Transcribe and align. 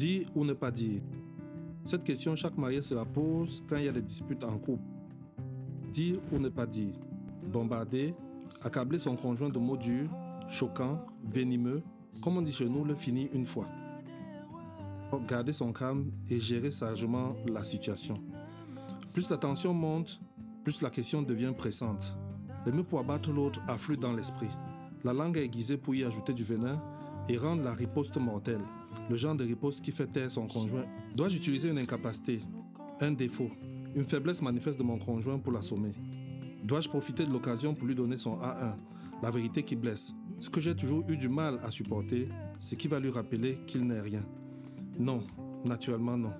Dire 0.00 0.30
ou 0.34 0.46
ne 0.46 0.54
pas 0.54 0.70
dire? 0.70 1.02
Cette 1.84 2.04
question, 2.04 2.34
chaque 2.34 2.56
marié 2.56 2.80
se 2.80 2.94
la 2.94 3.04
pose 3.04 3.62
quand 3.68 3.76
il 3.76 3.84
y 3.84 3.88
a 3.88 3.92
des 3.92 4.00
disputes 4.00 4.42
en 4.44 4.56
couple. 4.56 4.82
Dire 5.92 6.18
ou 6.32 6.38
ne 6.38 6.48
pas 6.48 6.64
dire? 6.64 6.94
Bombarder, 7.52 8.14
accabler 8.64 8.98
son 8.98 9.14
conjoint 9.14 9.50
de 9.50 9.58
mots 9.58 9.76
durs, 9.76 10.08
choquants, 10.48 11.04
venimeux, 11.30 11.82
comme 12.24 12.38
on 12.38 12.40
dit 12.40 12.50
chez 12.50 12.66
nous, 12.66 12.82
le 12.82 12.94
finir 12.94 13.28
une 13.34 13.44
fois. 13.44 13.66
Garder 15.28 15.52
son 15.52 15.70
calme 15.70 16.10
et 16.30 16.40
gérer 16.40 16.70
sagement 16.70 17.34
la 17.46 17.62
situation. 17.62 18.22
Plus 19.12 19.28
la 19.28 19.36
tension 19.36 19.74
monte, 19.74 20.18
plus 20.64 20.80
la 20.80 20.88
question 20.88 21.20
devient 21.20 21.52
pressante. 21.54 22.16
Les 22.64 22.72
mots 22.72 22.84
pour 22.84 23.00
abattre 23.00 23.30
l'autre 23.30 23.60
affluent 23.68 23.98
dans 23.98 24.14
l'esprit. 24.14 24.48
La 25.04 25.12
langue 25.12 25.36
est 25.36 25.44
aiguisée 25.44 25.76
pour 25.76 25.94
y 25.94 26.04
ajouter 26.04 26.32
du 26.32 26.42
venin 26.42 26.82
et 27.28 27.36
rendre 27.36 27.62
la 27.62 27.74
riposte 27.74 28.16
mortelle. 28.16 28.64
Le 29.08 29.16
genre 29.16 29.34
de 29.34 29.44
riposte 29.44 29.84
qui 29.84 29.92
fait 29.92 30.06
taire 30.06 30.30
son 30.30 30.46
conjoint. 30.46 30.84
Dois-je 31.14 31.36
utiliser 31.36 31.70
une 31.70 31.78
incapacité, 31.78 32.40
un 33.00 33.12
défaut, 33.12 33.50
une 33.94 34.04
faiblesse 34.04 34.42
manifeste 34.42 34.78
de 34.78 34.84
mon 34.84 34.98
conjoint 34.98 35.38
pour 35.38 35.52
l'assommer? 35.52 35.92
Dois-je 36.62 36.88
profiter 36.88 37.24
de 37.24 37.30
l'occasion 37.30 37.74
pour 37.74 37.86
lui 37.86 37.94
donner 37.94 38.16
son 38.16 38.36
A1, 38.36 38.74
la 39.22 39.30
vérité 39.30 39.62
qui 39.62 39.76
blesse? 39.76 40.14
Ce 40.38 40.48
que 40.48 40.60
j'ai 40.60 40.74
toujours 40.74 41.04
eu 41.08 41.16
du 41.16 41.28
mal 41.28 41.58
à 41.64 41.70
supporter, 41.70 42.28
c'est 42.58 42.76
qui 42.76 42.88
va 42.88 43.00
lui 43.00 43.10
rappeler 43.10 43.58
qu'il 43.66 43.86
n'est 43.86 44.00
rien. 44.00 44.22
Non, 44.98 45.22
naturellement 45.66 46.16
non. 46.16 46.32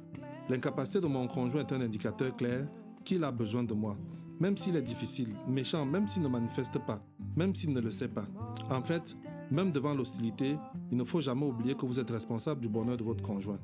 L'incapacité 0.49 1.01
de 1.01 1.07
mon 1.07 1.27
conjoint 1.27 1.61
est 1.61 1.73
un 1.73 1.81
indicateur 1.81 2.37
clair 2.37 2.67
qu'il 3.05 3.25
a 3.25 3.31
besoin 3.31 3.63
de 3.63 3.75
moi, 3.75 3.97
même 4.39 4.57
s'il 4.57 4.77
est 4.77 4.83
difficile, 4.83 5.35
méchant, 5.49 5.85
même 5.85 6.09
s'il 6.09 6.23
ne 6.23 6.29
manifeste 6.29 6.79
pas, 6.79 7.03
même 7.37 7.55
s'il 7.55 7.73
ne 7.73 7.81
le 7.81 7.91
sait 7.91 8.09
pas. 8.09 8.27
En 8.71 8.83
fait, 8.83 9.17
même 9.51 9.73
devant 9.73 9.95
l'hostilité, 9.95 10.57
il 10.91 10.97
ne 10.97 11.05
faut 11.05 11.21
jamais 11.21 11.45
oublier 11.45 11.75
que 11.75 11.87
vous 11.87 11.99
êtes 11.99 12.11
responsable 12.11 12.61
du 12.61 12.69
bonheur 12.69 12.97
de 12.97 13.05
votre 13.05 13.23
conjoint. 13.23 13.59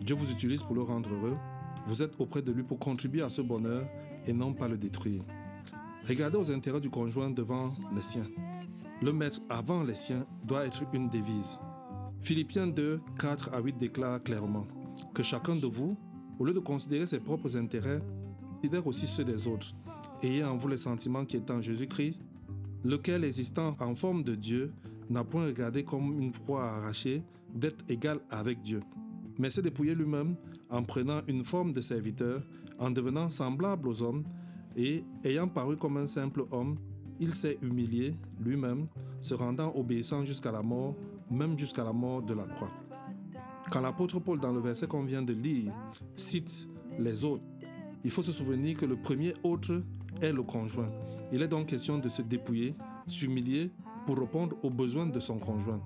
Dieu 0.00 0.14
vous 0.14 0.30
utilise 0.30 0.62
pour 0.62 0.74
le 0.74 0.82
rendre 0.82 1.10
heureux. 1.12 1.36
Vous 1.86 2.02
êtes 2.02 2.14
auprès 2.18 2.42
de 2.42 2.52
lui 2.52 2.62
pour 2.62 2.78
contribuer 2.78 3.22
à 3.22 3.28
ce 3.28 3.42
bonheur 3.42 3.86
et 4.26 4.32
non 4.32 4.52
pas 4.52 4.68
le 4.68 4.76
détruire. 4.76 5.22
Regardez 6.08 6.36
aux 6.38 6.50
intérêts 6.50 6.80
du 6.80 6.90
conjoint 6.90 7.30
devant 7.30 7.68
les 7.94 8.02
siens. 8.02 8.28
Le 9.02 9.12
mettre 9.12 9.40
avant 9.48 9.82
les 9.82 9.94
siens 9.94 10.26
doit 10.44 10.64
être 10.64 10.82
une 10.92 11.08
devise. 11.10 11.58
Philippiens 12.22 12.66
2, 12.66 13.00
4 13.18 13.54
à 13.54 13.60
8 13.60 13.78
déclare 13.78 14.22
clairement 14.22 14.66
que 15.14 15.22
chacun 15.22 15.56
de 15.56 15.66
vous, 15.66 15.96
au 16.38 16.44
lieu 16.44 16.54
de 16.54 16.60
considérer 16.60 17.06
ses 17.06 17.20
propres 17.22 17.56
intérêts, 17.56 18.00
considère 18.54 18.86
aussi 18.86 19.06
ceux 19.06 19.24
des 19.24 19.46
autres. 19.46 19.74
Ayez 20.22 20.44
en 20.44 20.56
vous 20.56 20.68
le 20.68 20.76
sentiment 20.76 21.24
qui 21.24 21.36
est 21.36 21.50
en 21.50 21.60
Jésus-Christ, 21.60 22.18
lequel, 22.84 23.24
existant 23.24 23.76
en 23.80 23.94
forme 23.94 24.22
de 24.22 24.34
Dieu, 24.34 24.72
n'a 25.10 25.24
point 25.24 25.46
regardé 25.46 25.84
comme 25.84 26.20
une 26.20 26.32
proie 26.32 26.64
arrachée 26.64 27.22
d'être 27.54 27.84
égal 27.88 28.20
avec 28.30 28.60
Dieu, 28.62 28.80
mais 29.38 29.50
s'est 29.50 29.62
dépouillé 29.62 29.94
lui-même 29.94 30.36
en 30.70 30.82
prenant 30.82 31.20
une 31.28 31.44
forme 31.44 31.72
de 31.72 31.80
serviteur, 31.80 32.42
en 32.78 32.90
devenant 32.90 33.28
semblable 33.28 33.88
aux 33.88 34.02
hommes, 34.02 34.24
et 34.76 35.04
ayant 35.24 35.48
paru 35.48 35.76
comme 35.76 35.96
un 35.96 36.06
simple 36.06 36.44
homme, 36.50 36.76
il 37.18 37.32
s'est 37.32 37.58
humilié 37.62 38.14
lui-même, 38.38 38.88
se 39.20 39.34
rendant 39.34 39.72
obéissant 39.74 40.24
jusqu'à 40.24 40.52
la 40.52 40.62
mort, 40.62 40.94
même 41.30 41.58
jusqu'à 41.58 41.84
la 41.84 41.92
mort 41.92 42.22
de 42.22 42.34
la 42.34 42.44
croix. 42.44 42.70
Quand 43.70 43.80
l'apôtre 43.80 44.20
Paul, 44.20 44.38
dans 44.38 44.52
le 44.52 44.60
verset 44.60 44.86
qu'on 44.86 45.04
vient 45.04 45.22
de 45.22 45.32
lire, 45.32 45.72
cite 46.14 46.68
les 46.98 47.24
autres, 47.24 47.42
il 48.04 48.10
faut 48.10 48.22
se 48.22 48.32
souvenir 48.32 48.76
que 48.76 48.86
le 48.86 48.96
premier 48.96 49.34
autre 49.42 49.82
est 50.20 50.32
le 50.32 50.42
conjoint. 50.42 50.90
Il 51.32 51.42
est 51.42 51.48
donc 51.48 51.66
question 51.66 51.98
de 51.98 52.08
se 52.08 52.22
dépouiller, 52.22 52.74
s'humilier 53.06 53.70
pour 54.06 54.18
répondre 54.18 54.56
aux 54.62 54.70
besoins 54.70 55.06
de 55.06 55.20
son 55.20 55.38
conjoint. 55.38 55.80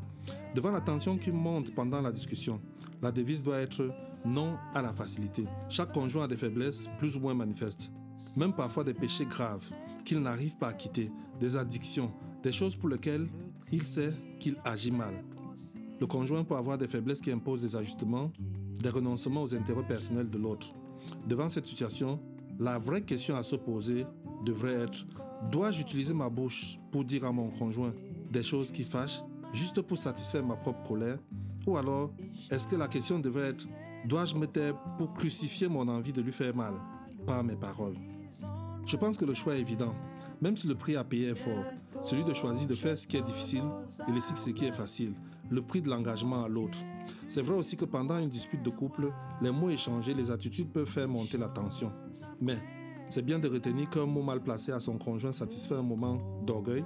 Devant 0.55 0.71
la 0.71 0.81
tension 0.81 1.17
qui 1.17 1.33
monte 1.33 1.75
pendant 1.75 2.01
la 2.01 2.13
discussion, 2.13 2.61
la 3.03 3.11
devise 3.11 3.43
doit 3.43 3.59
être 3.59 3.91
non 4.25 4.57
à 4.75 4.83
la 4.83 4.93
facilité. 4.93 5.45
Chaque 5.69 5.93
conjoint 5.93 6.25
a 6.25 6.29
des 6.29 6.37
faiblesses 6.37 6.89
plus 6.99 7.17
ou 7.17 7.21
moins 7.21 7.35
manifestes 7.35 7.91
même 8.37 8.53
parfois 8.53 8.85
des 8.85 8.95
péchés 8.95 9.27
graves 9.27 9.69
qu'il 10.05 10.21
n'arrive 10.21 10.57
pas 10.57 10.69
à 10.69 10.73
quitter, 10.73 11.11
des 11.39 11.57
addictions, 11.57 12.13
des 12.43 12.53
choses 12.53 12.77
pour 12.77 12.89
lesquelles 12.89 13.29
il 13.73 13.83
sait 13.83 14.13
qu'il 14.39 14.57
agit 14.65 14.91
mal. 14.91 15.25
Le 16.01 16.07
conjoint 16.07 16.45
peut 16.45 16.57
avoir 16.57 16.79
des 16.79 16.89
faiblesses 16.89 17.21
qui 17.21 17.31
imposent 17.31 17.61
des 17.61 17.77
ajustements, 17.77 18.33
des 18.81 18.89
renoncements 18.89 19.43
aux 19.43 19.55
intérêts 19.55 19.87
personnels 19.87 20.31
de 20.31 20.39
l'autre. 20.39 20.75
Devant 21.27 21.49
cette 21.49 21.67
situation, 21.67 22.19
la 22.59 22.79
vraie 22.79 23.03
question 23.03 23.37
à 23.37 23.43
se 23.43 23.57
poser 23.57 24.07
devrait 24.45 24.83
être 24.83 25.07
dois-je 25.51 25.81
utiliser 25.81 26.15
ma 26.15 26.29
bouche 26.29 26.79
pour 26.91 27.05
dire 27.05 27.25
à 27.25 27.33
mon 27.33 27.49
conjoint 27.49 27.93
des 28.31 28.43
choses 28.43 28.71
qui 28.71 28.83
fâchent 28.83 29.23
juste 29.53 29.81
pour 29.83 29.97
satisfaire 29.97 30.45
ma 30.45 30.57
propre 30.57 30.83
colère? 30.87 31.19
Ou 31.67 31.77
alors, 31.77 32.11
est-ce 32.51 32.67
que 32.67 32.77
la 32.77 32.89
question 32.89 33.19
devrait 33.19 33.51
être 33.51 33.67
dois-je 34.07 34.35
me 34.35 34.47
taire 34.47 34.75
pour 34.97 35.13
crucifier 35.15 35.69
mon 35.69 35.87
envie 35.89 36.13
de 36.13 36.23
lui 36.23 36.33
faire 36.33 36.55
mal 36.55 36.75
par 37.27 37.45
mes 37.45 37.57
paroles? 37.57 37.97
Je 38.87 38.97
pense 38.97 39.17
que 39.17 39.25
le 39.25 39.35
choix 39.35 39.57
est 39.57 39.61
évident, 39.61 39.95
même 40.41 40.57
si 40.57 40.67
le 40.67 40.75
prix 40.75 40.97
à 40.97 41.05
payer 41.05 41.29
est 41.29 41.35
fort. 41.35 41.65
Celui 42.03 42.25
de 42.25 42.33
choisir 42.33 42.67
de 42.67 42.75
faire 42.75 42.97
ce 42.97 43.07
qui 43.07 43.17
est 43.17 43.23
difficile 43.23 43.65
et 44.09 44.13
laisser 44.13 44.35
ce 44.37 44.51
qui 44.51 44.65
est 44.65 44.73
facile, 44.73 45.13
le 45.51 45.63
prix 45.63 45.83
de 45.83 45.89
l'engagement 45.89 46.45
à 46.45 46.49
l'autre. 46.49 46.79
C'est 47.29 47.43
vrai 47.43 47.57
aussi 47.57 47.77
que 47.77 47.85
pendant 47.85 48.19
une 48.19 48.31
dispute 48.31 48.63
de 48.63 48.71
couple, 48.71 49.13
les 49.43 49.51
mots 49.51 49.71
échangés, 49.71 50.15
les 50.15 50.31
attitudes 50.31 50.73
peuvent 50.73 50.89
faire 50.89 51.09
monter 51.09 51.37
la 51.37 51.49
tension. 51.49 51.93
Mais 52.41 52.59
c'est 53.11 53.23
bien 53.23 53.41
de 53.41 53.49
retenir 53.49 53.91
qu'un 53.91 54.07
mot 54.07 54.23
mal 54.23 54.41
placé 54.41 54.71
à 54.71 54.79
son 54.79 54.97
conjoint 54.97 55.33
satisfait 55.33 55.75
un 55.75 55.83
moment 55.83 56.17
d'orgueil, 56.47 56.85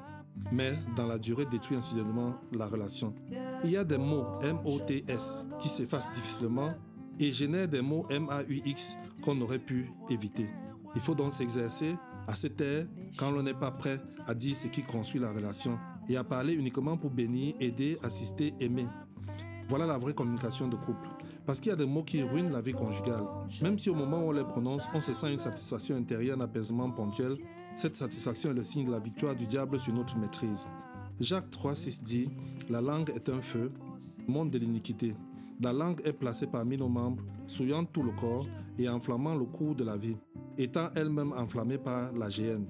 mais 0.50 0.72
dans 0.96 1.06
la 1.06 1.18
durée 1.18 1.44
détruit 1.44 1.76
insidieusement 1.76 2.34
la 2.50 2.66
relation. 2.66 3.14
Il 3.62 3.70
y 3.70 3.76
a 3.76 3.84
des 3.84 3.98
mots 3.98 4.24
M-O-T-S 4.42 5.46
qui 5.60 5.68
s'effacent 5.68 6.10
difficilement 6.12 6.70
et 7.20 7.30
génèrent 7.30 7.68
des 7.68 7.82
mots 7.82 8.06
M-A-U-X 8.08 8.96
qu'on 9.22 9.38
aurait 9.42 9.58
pu 9.58 9.90
éviter. 10.08 10.48
Il 10.94 11.00
faut 11.02 11.14
donc 11.14 11.32
s'exercer 11.32 11.94
à 12.26 12.34
se 12.34 12.46
taire 12.46 12.86
quand 13.18 13.30
l'on 13.30 13.42
n'est 13.42 13.52
pas 13.52 13.70
prêt 13.70 14.00
à 14.26 14.34
dire 14.34 14.56
ce 14.56 14.68
qui 14.68 14.82
construit 14.82 15.20
la 15.20 15.30
relation 15.30 15.78
et 16.08 16.16
à 16.16 16.24
parler 16.24 16.54
uniquement 16.54 16.96
pour 16.96 17.10
bénir, 17.10 17.54
aider, 17.60 17.98
assister, 18.02 18.54
aimer. 18.60 18.86
Voilà 19.68 19.86
la 19.86 19.98
vraie 19.98 20.14
communication 20.14 20.68
de 20.68 20.76
couple. 20.76 21.08
Parce 21.46 21.60
qu'il 21.60 21.70
y 21.70 21.72
a 21.72 21.76
des 21.76 21.86
mots 21.86 22.02
qui 22.02 22.22
ruinent 22.22 22.52
la 22.52 22.60
vie 22.60 22.72
conjugale. 22.72 23.24
Même 23.62 23.78
si 23.78 23.90
au 23.90 23.94
moment 23.94 24.18
où 24.18 24.28
on 24.28 24.32
les 24.32 24.44
prononce, 24.44 24.88
on 24.94 25.00
se 25.00 25.12
sent 25.12 25.32
une 25.32 25.38
satisfaction 25.38 25.96
intérieure, 25.96 26.38
un 26.38 26.42
apaisement 26.42 26.90
ponctuel, 26.90 27.36
cette 27.76 27.96
satisfaction 27.96 28.50
est 28.50 28.54
le 28.54 28.64
signe 28.64 28.86
de 28.86 28.92
la 28.92 28.98
victoire 28.98 29.34
du 29.34 29.46
diable 29.46 29.78
sur 29.78 29.92
notre 29.92 30.16
maîtrise. 30.16 30.68
Jacques 31.20 31.50
3,6 31.50 32.02
dit 32.02 32.30
La 32.70 32.80
langue 32.80 33.12
est 33.14 33.28
un 33.28 33.42
feu, 33.42 33.72
monde 34.26 34.50
de 34.50 34.58
l'iniquité. 34.58 35.14
La 35.60 35.72
langue 35.72 36.00
est 36.04 36.12
placée 36.12 36.46
parmi 36.46 36.76
nos 36.76 36.88
membres, 36.88 37.22
souillant 37.46 37.84
tout 37.84 38.02
le 38.02 38.12
corps 38.12 38.46
et 38.78 38.88
enflammant 38.88 39.34
le 39.34 39.44
cours 39.44 39.74
de 39.74 39.84
la 39.84 39.96
vie 39.96 40.16
étant 40.58 40.90
elle-même 40.94 41.32
enflammée 41.32 41.78
par 41.78 42.12
la 42.12 42.28
GN. 42.28 42.64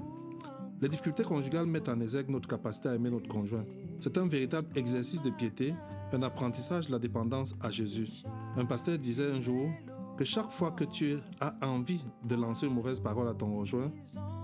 Les 0.81 0.89
difficultés 0.89 1.23
conjugales 1.23 1.67
mettent 1.67 1.89
en 1.89 2.01
exergue 2.01 2.31
notre 2.31 2.49
capacité 2.49 2.89
à 2.89 2.95
aimer 2.95 3.11
notre 3.11 3.29
conjoint. 3.29 3.65
C'est 4.01 4.19
un 4.19 4.27
véritable 4.27 4.69
exercice 4.77 5.23
de 5.23 5.31
piété, 5.31 5.75
un 6.13 6.23
apprentissage 6.23 6.87
de 6.87 6.93
la 6.93 6.99
dépendance 6.99 7.55
à 7.61 7.71
Jésus. 7.71 8.23
Un 8.57 8.65
pasteur 8.65 8.99
disait 8.99 9.31
un 9.31 9.41
jour 9.41 9.69
que 10.17 10.25
chaque 10.25 10.51
fois 10.51 10.71
que 10.71 10.85
tu 10.85 11.19
as 11.41 11.55
envie 11.63 12.05
de 12.25 12.35
lancer 12.35 12.67
une 12.67 12.75
mauvaise 12.75 13.01
parole 13.01 13.29
à 13.29 13.35
ton 13.35 13.47
conjoint, 13.51 13.91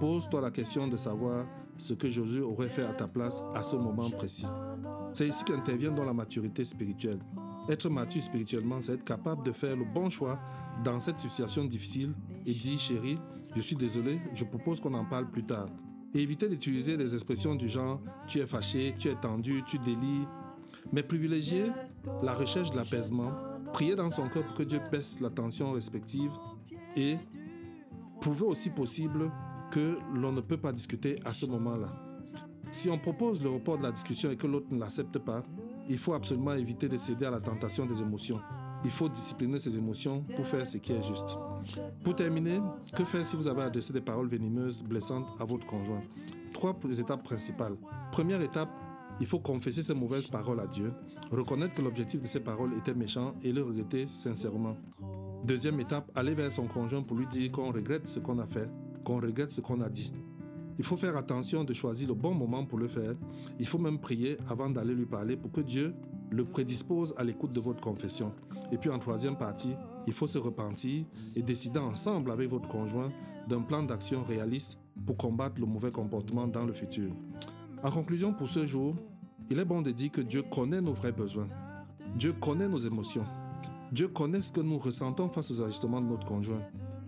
pose-toi 0.01 0.41
la 0.41 0.51
question 0.51 0.89
de 0.89 0.97
savoir 0.97 1.47
ce 1.79 1.95
que 1.95 2.09
Jésus 2.09 2.41
aurait 2.41 2.69
fait 2.69 2.85
à 2.85 2.93
ta 2.93 3.07
place 3.07 3.43
à 3.55 3.63
ce 3.63 3.77
moment 3.77 4.11
précis. 4.11 4.47
C'est 5.13 5.29
ici 5.29 5.45
qu'intervient 5.45 5.93
dans 5.93 6.05
la 6.05 6.13
maturité 6.13 6.65
spirituelle. 6.65 7.21
Être 7.69 7.89
mature 7.89 8.23
spirituellement, 8.23 8.81
c'est 8.81 8.95
être 8.95 9.05
capable 9.05 9.45
de 9.45 9.53
faire 9.53 9.77
le 9.77 9.85
bon 9.85 10.09
choix 10.09 10.39
dans 10.85 10.99
cette 10.99 11.19
situation 11.19 11.65
difficile 11.65 12.15
et 12.47 12.53
dire 12.53 12.79
chérie, 12.79 13.19
je 13.55 13.61
suis 13.61 13.77
désolé, 13.77 14.21
je 14.35 14.45
propose 14.45 14.81
qu'on 14.81 14.95
en 14.95 15.05
parle 15.05 15.31
plus 15.31 15.45
tard. 15.45 15.69
Et 16.15 16.23
éviter 16.23 16.49
d'utiliser 16.49 16.97
des 16.97 17.15
expressions 17.15 17.55
du 17.55 17.69
genre 17.69 18.01
tu 18.27 18.41
es 18.41 18.47
fâché, 18.47 18.95
tu 18.99 19.09
es 19.09 19.15
tendu, 19.15 19.63
tu 19.65 19.79
délies, 19.79 20.27
mais 20.93 21.03
privilégier 21.03 21.65
la 22.23 22.35
recherche 22.35 22.71
de 22.71 22.77
l'apaisement, 22.77 23.33
prier 23.73 23.97
dans 23.97 24.11
son 24.11 24.29
cœur 24.29 24.45
pour 24.45 24.57
que 24.57 24.63
Dieu 24.63 24.81
baisse 24.91 25.21
la 25.21 25.31
tension 25.31 25.73
respective 25.73 26.33
et 26.97 27.17
prouver 28.21 28.45
aussi 28.45 28.71
possible 28.71 29.31
que 29.71 29.99
l'on 30.15 30.33
ne 30.33 30.41
peut 30.41 30.57
pas 30.57 30.73
discuter 30.73 31.21
à 31.25 31.33
ce 31.33 31.47
moment-là. 31.47 31.89
Si 32.73 32.89
on 32.89 32.99
propose 32.99 33.43
le 33.43 33.51
report 33.51 33.79
de 33.79 33.85
la 33.85 33.93
discussion 33.93 34.31
et 34.31 34.37
que 34.37 34.47
l'autre 34.47 34.67
ne 34.71 34.79
l'accepte 34.79 35.19
pas, 35.19 35.43
il 35.89 35.99
faut 35.99 36.15
absolument 36.15 36.53
éviter 36.53 36.89
de 36.89 36.97
céder 36.97 37.27
à 37.27 37.31
la 37.31 37.41
tentation 37.41 37.87
des 37.87 38.01
émotions. 38.01 38.41
Il 38.85 38.91
faut 38.91 39.09
discipliner 39.09 39.59
ses 39.59 39.77
émotions 39.77 40.23
pour 40.37 40.47
faire 40.47 40.67
ce 40.67 40.79
qui 40.79 40.93
est 40.93 41.03
juste. 41.03 41.37
Pour 42.05 42.15
terminer, 42.15 42.61
que 42.97 43.05
faire 43.05 43.25
si 43.25 43.37
vous 43.37 43.49
avez 43.49 43.63
adressé 43.63 43.93
des 43.93 44.01
paroles 44.01 44.29
venimeuses, 44.29 44.83
blessantes 44.83 45.27
à 45.39 45.45
votre 45.45 45.67
conjoint? 45.67 46.03
Trois 46.53 46.77
étapes 46.99 47.25
principales. 47.25 47.77
Première 48.13 48.41
étape, 48.41 48.71
il 49.21 49.27
faut 49.27 49.39
confesser 49.39 49.83
ces 49.83 49.95
mauvaises 49.95 50.27
paroles 50.27 50.61
à 50.61 50.67
Dieu, 50.67 50.93
reconnaître 51.31 51.75
que 51.75 51.83
l'objectif 51.83 52.23
de 52.23 52.27
ces 52.27 52.41
paroles 52.41 52.73
était 52.79 52.95
méchant 52.95 53.35
et 53.43 53.53
le 53.53 53.63
regretter 53.63 54.07
sincèrement. 54.09 54.77
Deuxième 55.45 55.79
étape, 55.81 56.11
aller 56.15 56.35
vers 56.35 56.51
son 56.51 56.67
conjoint 56.67 57.03
pour 57.03 57.17
lui 57.17 57.27
dire 57.27 57.53
qu'on 57.53 57.71
regrette 57.71 58.09
ce 58.09 58.19
qu'on 58.19 58.39
a 58.39 58.47
fait, 58.47 58.69
qu'on 59.05 59.21
regrette 59.21 59.53
ce 59.53 59.61
qu'on 59.61 59.81
a 59.81 59.89
dit. 59.89 60.13
Il 60.79 60.85
faut 60.85 60.97
faire 60.97 61.17
attention 61.17 61.65
de 61.65 61.75
choisir 61.75 62.09
le 62.09 62.15
bon 62.15 62.33
moment 62.33 62.65
pour 62.65 62.79
le 62.79 62.89
faire. 62.89 63.15
Il 63.59 63.67
faut 63.67 63.79
même 63.79 63.99
prier 63.99 64.39
avant 64.49 64.71
d'aller 64.71 64.95
lui 64.95 65.05
parler 65.05 65.37
pour 65.37 65.53
que 65.53 65.61
Dieu 65.61 65.95
le 66.31 66.45
prédispose 66.45 67.13
à 67.19 67.25
l'écoute 67.25 67.53
de 67.53 67.61
votre 67.61 67.83
confession. 67.83 68.33
Et 68.73 68.79
puis 68.79 68.89
en 68.89 68.99
troisième 68.99 69.37
partie, 69.37 69.75
il 70.07 70.15
faut 70.15 70.27
se 70.27 70.39
repentir 70.39 71.05
et 71.37 71.43
décider 71.43 71.79
ensemble 71.79 72.31
avec 72.31 72.49
votre 72.49 72.69
conjoint 72.69 73.13
d'un 73.47 73.61
plan 73.61 73.83
d'action 73.83 74.23
réaliste 74.25 74.79
pour 75.05 75.17
combattre 75.17 75.61
le 75.61 75.67
mauvais 75.67 75.91
comportement 75.91 76.47
dans 76.47 76.65
le 76.65 76.73
futur. 76.73 77.11
En 77.83 77.91
conclusion, 77.91 78.35
pour 78.35 78.49
ce 78.49 78.67
jour, 78.67 78.95
il 79.49 79.59
est 79.59 79.65
bon 79.65 79.81
de 79.81 79.91
dire 79.91 80.11
que 80.11 80.21
Dieu 80.21 80.43
connaît 80.43 80.83
nos 80.83 80.93
vrais 80.93 81.13
besoins. 81.13 81.49
Dieu 82.15 82.35
connaît 82.35 82.69
nos 82.69 82.79
émotions. 82.79 83.25
Dieu 83.91 84.09
connaît 84.09 84.43
ce 84.43 84.53
que 84.53 84.61
nous 84.61 84.79
ressentons 84.79 85.31
face 85.31 85.51
aux 85.51 85.63
ajustements 85.63 86.03
de 86.03 86.07
notre 86.07 86.27
conjoint. 86.27 86.63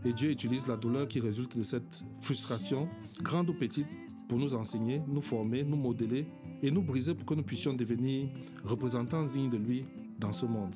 Et 0.04 0.14
Dieu 0.14 0.30
utilise 0.30 0.66
la 0.66 0.76
douleur 0.76 1.06
qui 1.08 1.20
résulte 1.20 1.58
de 1.58 1.62
cette 1.62 2.02
frustration, 2.22 2.88
grande 3.20 3.50
ou 3.50 3.54
petite, 3.54 3.86
pour 4.28 4.38
nous 4.38 4.54
enseigner, 4.54 5.02
nous 5.06 5.20
former, 5.20 5.62
nous 5.62 5.76
modeler 5.76 6.26
et 6.62 6.70
nous 6.70 6.82
briser 6.82 7.14
pour 7.14 7.26
que 7.26 7.34
nous 7.34 7.42
puissions 7.42 7.74
devenir 7.74 8.30
représentants 8.64 9.24
dignes 9.24 9.50
de 9.50 9.58
lui 9.58 9.84
dans 10.18 10.32
ce 10.32 10.46
monde. 10.46 10.74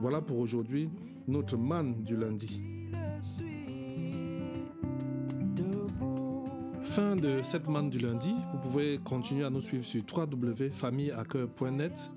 Voilà 0.00 0.20
pour 0.20 0.38
aujourd'hui 0.38 0.88
notre 1.26 1.56
manne 1.56 2.04
du 2.04 2.16
lundi. 2.16 2.62
Fin 6.92 7.16
de 7.16 7.42
cette 7.42 7.66
manne 7.68 7.88
du 7.88 7.96
lundi. 8.00 8.34
Vous 8.52 8.58
pouvez 8.58 8.98
continuer 8.98 9.46
à 9.46 9.48
nous 9.48 9.62
suivre 9.62 9.82
sur 9.82 10.02
www.famillehacker.net 10.14 12.10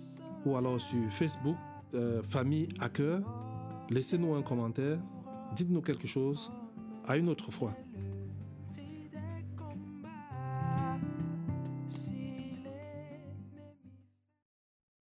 ou 0.45 0.57
alors 0.57 0.81
sur 0.81 0.99
Facebook, 1.11 1.55
euh, 1.93 2.21
Famille 2.23 2.67
Hacker. 2.81 3.21
Laissez-nous 3.89 4.33
un 4.33 4.41
commentaire, 4.41 4.97
dites-nous 5.55 5.81
quelque 5.81 6.09
chose. 6.09 6.51
À 7.07 7.15
une 7.15 7.29
autre 7.29 7.51
fois. 7.51 7.73